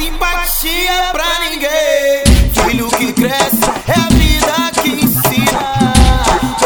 empatia 0.00 1.10
pra 1.12 1.40
ninguém. 1.40 2.24
Filho 2.64 2.88
que 2.88 3.12
cresce 3.12 3.60
é 3.86 3.92
a 3.92 4.08
vida 4.14 4.70
que 4.82 4.88
ensina. 5.04 5.92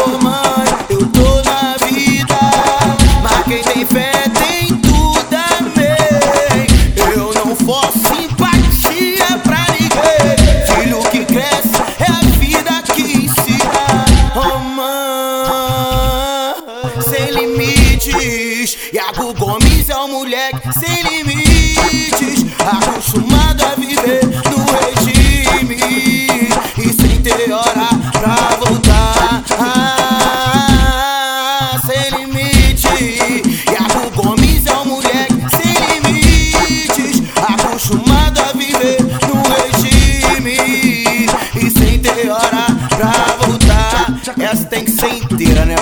Ô 0.05 0.17
mãe, 0.23 0.67
eu 0.89 1.05
tô 1.07 1.41
na 1.43 1.75
vida, 1.85 2.39
mas 3.21 3.43
quem 3.43 3.61
tem 3.61 3.85
fé 3.85 4.11
tem 4.29 4.67
tudo, 4.77 5.35
amém. 5.59 6.67
Eu 7.13 7.33
não 7.33 7.53
forço 7.57 7.99
simpatia 7.99 9.37
pra 9.43 9.65
ninguém. 9.73 10.37
Filho 10.75 11.01
que 11.09 11.25
cresce 11.25 11.75
é 11.99 12.09
a 12.09 12.21
vida 12.37 12.81
que 12.93 13.01
ensina. 13.01 14.05
Oh 14.33 14.59
mãe, 14.59 14.85
sem 17.01 17.31
limites. 17.31 18.77
Iago 18.93 19.33
Gomes 19.33 19.89
é 19.89 19.97
o 19.97 20.07
moleque 20.07 20.71
sem 20.79 21.03
limites. 21.03 21.46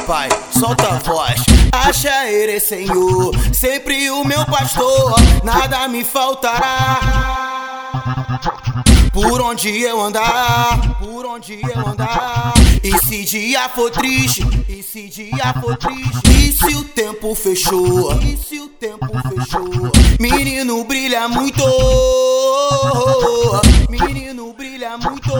Pai? 0.06 0.30
Solta 0.52 0.88
a 0.88 1.00
voz. 1.00 1.42
Acha 1.72 2.28
ele, 2.30 2.60
Senhor, 2.60 3.34
sempre 3.54 4.10
o 4.12 4.24
meu 4.24 4.46
pastor, 4.46 5.16
nada 5.44 5.88
me 5.88 6.04
faltará. 6.04 7.00
Por 9.12 9.42
onde 9.42 9.82
eu 9.82 10.00
andar, 10.02 11.00
por 11.00 11.26
onde 11.26 11.60
eu 11.64 11.88
andar. 11.88 12.54
E 12.84 12.98
se 13.00 13.24
dia 13.24 13.68
for 13.70 13.90
triste, 13.90 14.46
e 14.70 14.84
se 14.84 15.08
dia 15.08 15.54
for 15.60 15.76
triste, 15.78 16.30
e 16.30 16.52
se 16.52 16.76
o 16.76 16.84
tempo 16.84 17.34
fechou, 17.34 18.14
e 18.22 18.38
se 18.38 18.60
o 18.60 18.68
tempo 18.68 19.08
fechou. 19.30 19.92
Menino 20.20 20.84
brilha 20.84 21.28
muito, 21.28 21.64
menino 23.90 24.54
brilha 24.54 24.98
muito. 24.98 25.34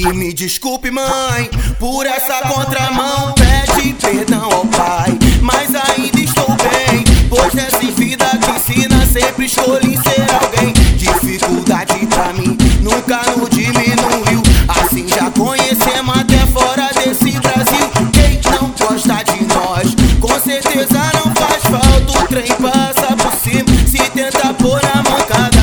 E 0.00 0.14
me 0.14 0.32
desculpe, 0.32 0.90
mãe, 0.90 1.50
por 1.78 2.06
essa 2.06 2.40
contramão. 2.48 3.34
Pede 3.34 3.92
perdão 4.00 4.50
ao 4.50 4.64
pai, 4.64 5.10
mas 5.42 5.74
ainda 5.74 6.18
estou 6.18 6.46
bem. 6.56 7.04
Pois 7.28 7.52
nessa 7.52 7.82
vida 7.92 8.24
que 8.24 8.50
ensina, 8.50 9.04
sempre 9.04 9.44
escolhi 9.44 9.98
ser 9.98 10.26
alguém. 10.42 10.72
Dificuldade 10.96 12.06
pra 12.06 12.32
mim 12.32 12.56
nunca 12.80 13.20
nos 13.36 13.50
diminuiu. 13.50 14.42
Assim 14.68 15.06
já 15.06 15.30
conhecemos 15.32 16.16
até 16.18 16.46
fora 16.46 16.88
desse 16.94 17.38
Brasil. 17.38 17.90
Quem 18.10 18.40
não 18.50 18.70
gosta 18.70 19.22
de 19.22 19.44
nós, 19.44 19.94
com 20.18 20.40
certeza 20.40 21.12
não 21.14 21.30
faz 21.34 21.62
falta. 21.64 22.24
O 22.24 22.26
trem 22.26 22.46
passa 22.46 23.14
por 23.18 23.34
cima, 23.38 23.66
se 23.86 24.10
tenta 24.12 24.54
pôr 24.54 24.80
na 24.82 25.02
mancada. 25.02 25.60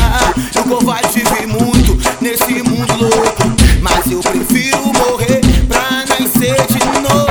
E 0.56 0.60
o 0.60 0.64
covarde 0.64 1.24
vive 1.24 1.48
muito 1.48 1.77
eu 4.18 4.22
prefiro 4.22 4.80
morrer 4.94 5.42
pra 5.68 6.04
nascer 6.08 6.56
de 6.68 6.80
novo. 7.02 7.28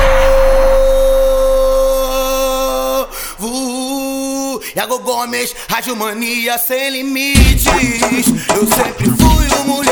Iago 4.76 4.98
Gomes, 5.00 5.54
Rádio 5.68 5.96
Mania 5.96 6.58
sem 6.58 6.90
limites. 6.90 7.66
Eu 8.54 8.66
sempre 8.66 9.06
fui 9.06 9.48
o 9.60 9.64
moleque 9.64 9.85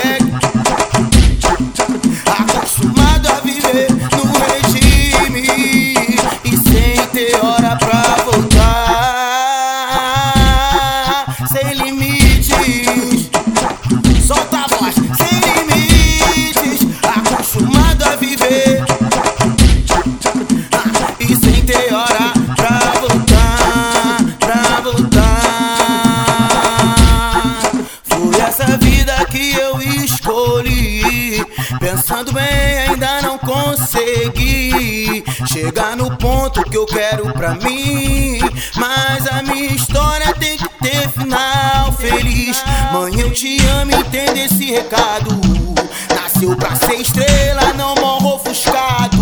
Pensando 31.84 32.32
bem, 32.32 32.78
ainda 32.88 33.20
não 33.20 33.36
consegui 33.36 35.22
chegar 35.46 35.94
no 35.94 36.16
ponto 36.16 36.64
que 36.64 36.78
eu 36.78 36.86
quero 36.86 37.30
pra 37.34 37.56
mim. 37.56 38.38
Mas 38.74 39.28
a 39.28 39.42
minha 39.42 39.66
história 39.66 40.32
tem 40.32 40.56
que 40.56 40.66
ter 40.82 41.10
final 41.10 41.92
feliz. 41.92 42.64
Mãe, 42.90 43.20
eu 43.20 43.30
te 43.30 43.58
amo, 43.66 43.92
entenda 43.92 44.38
esse 44.38 44.64
recado. 44.64 45.38
Nasceu 46.14 46.56
pra 46.56 46.74
ser 46.74 47.02
estrela, 47.02 47.74
não 47.74 47.94
morro 47.96 48.36
ofuscado. 48.36 49.13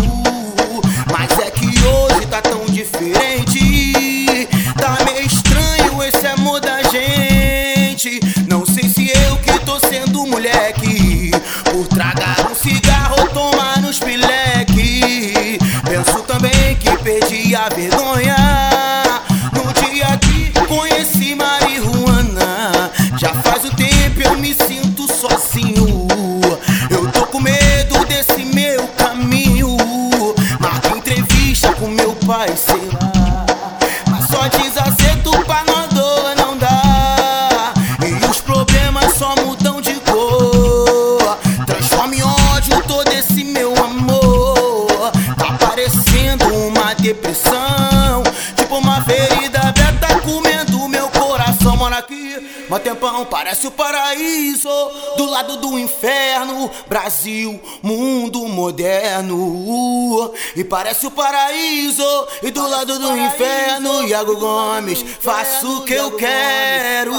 Depressão. 47.53 48.23
Tipo 48.55 48.77
uma 48.77 49.03
ferida 49.03 49.59
aberta 49.59 50.19
comendo 50.21 50.87
meu 50.87 51.07
coração. 51.09 51.77
Mora 51.77 51.97
aqui, 51.97 52.65
mó 52.69 52.79
tempão, 52.79 53.25
parece 53.25 53.67
o 53.67 53.71
paraíso. 53.71 54.69
Do 55.17 55.25
lado 55.25 55.57
do 55.57 55.77
inferno, 55.77 56.71
Brasil, 56.87 57.61
mundo 57.81 58.47
moderno. 58.47 60.33
E 60.55 60.63
parece 60.63 61.05
o 61.05 61.11
paraíso. 61.11 62.03
E 62.41 62.51
do 62.51 62.67
lado 62.67 62.97
do 62.99 63.17
inferno, 63.17 64.07
Iago 64.07 64.37
Gomes, 64.37 65.03
faço 65.21 65.79
o 65.79 65.81
que 65.83 65.93
eu 65.93 66.11
quero. 66.11 67.13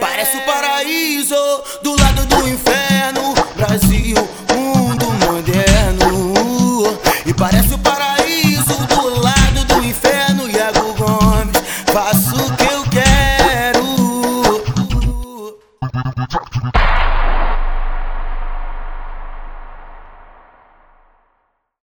Parece 0.00 0.36
o 0.38 0.42
paraíso. 0.42 1.34
Do 1.82 2.00
lado 2.00 2.26
do 2.26 2.48
inferno. 2.48 2.74